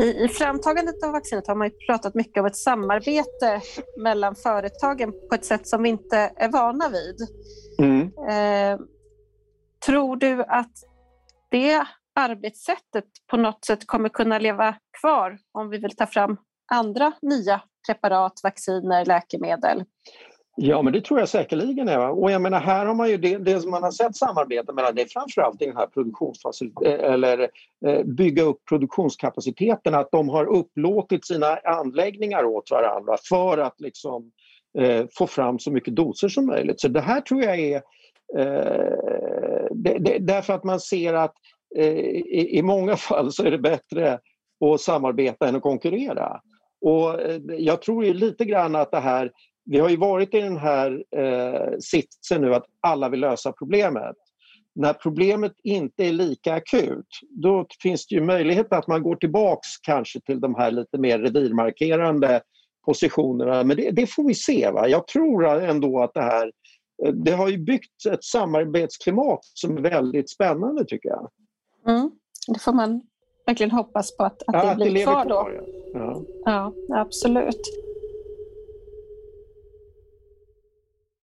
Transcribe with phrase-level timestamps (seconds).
[0.00, 3.60] I, I framtagandet av vaccinet har man pratat mycket om ett samarbete
[4.02, 7.16] mellan företagen på ett sätt som vi inte är vana vid.
[7.78, 8.02] Mm.
[8.28, 8.80] Eh,
[9.86, 10.72] tror du att
[11.50, 11.84] det
[12.14, 16.36] arbetssättet på något sätt kommer kunna leva kvar om vi vill ta fram
[16.72, 19.84] andra nya preparat, vacciner, läkemedel?
[20.62, 21.88] Ja, men det tror jag säkerligen.
[21.88, 22.10] Eva.
[22.10, 24.94] Och jag menar, här har man ju det, det som man har sett samarbete mellan,
[24.94, 27.48] det är framförallt i den här produktionsfaciliteten, eh, eller
[27.86, 34.30] eh, bygga upp produktionskapaciteten, att de har upplåtit sina anläggningar åt varandra för att liksom
[34.78, 36.80] eh, få fram så mycket doser som möjligt.
[36.80, 37.76] Så det här tror jag är
[38.38, 41.34] eh, det, det, därför att man ser att
[41.76, 44.18] eh, i, i många fall så är det bättre
[44.64, 46.40] att samarbeta än att konkurrera.
[46.80, 49.30] Och eh, jag tror ju lite grann att det här
[49.70, 54.16] vi har ju varit i den här eh, sitsen nu att alla vill lösa problemet.
[54.74, 59.68] När problemet inte är lika akut då finns det ju möjlighet att man går tillbaks
[59.82, 62.40] kanske till de här lite mer revirmarkerande
[62.86, 63.64] positionerna.
[63.64, 64.70] Men det, det, får vi se.
[64.70, 64.88] Va?
[64.88, 66.52] Jag tror ändå att det här
[67.04, 71.30] eh, det har ju byggt ett samarbetsklimat som är väldigt spännande tycker jag.
[71.86, 72.10] Mm,
[72.48, 73.02] det får man
[73.46, 75.42] verkligen hoppas på att, att ja, det blir att det kvar då.
[75.42, 75.64] Kvar.
[75.94, 76.22] Ja.
[76.44, 77.79] ja, absolut.